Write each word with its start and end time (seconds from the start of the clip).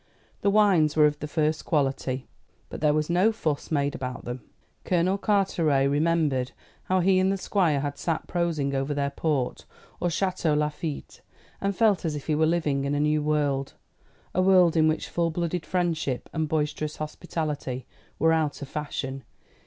The 0.41 0.49
wines 0.49 0.95
were 0.95 1.05
of 1.05 1.19
the 1.19 1.27
first 1.27 1.63
quality; 1.63 2.27
but 2.71 2.81
there 2.81 2.91
was 2.91 3.07
no 3.07 3.31
fuss 3.31 3.69
made 3.69 3.93
about 3.93 4.25
them. 4.25 4.41
Colonel 4.83 5.19
Carteret 5.19 5.87
remembered 5.91 6.53
how 6.85 7.01
he 7.01 7.19
and 7.19 7.31
the 7.31 7.37
Squire 7.37 7.81
had 7.81 7.99
sat 7.99 8.25
prosing 8.25 8.73
over 8.73 8.95
their 8.95 9.11
port 9.11 9.65
or 9.99 10.07
Château 10.07 10.57
Lafitte, 10.57 11.21
and 11.61 11.75
felt 11.75 12.03
as 12.03 12.15
if 12.15 12.25
he 12.25 12.33
were 12.33 12.47
living 12.47 12.83
in 12.83 12.95
a 12.95 12.99
new 12.99 13.21
world 13.21 13.75
a 14.33 14.41
world 14.41 14.75
in 14.75 14.87
which 14.87 15.07
full 15.07 15.29
blooded 15.29 15.67
friendship 15.67 16.31
and 16.33 16.49
boisterous 16.49 16.95
hospitality 16.95 17.85
were 18.17 18.33
out 18.33 18.63
of 18.63 18.69
fashion. 18.69 19.23